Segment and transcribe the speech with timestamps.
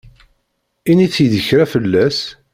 [0.89, 2.19] Init-yi-d kra fell-as.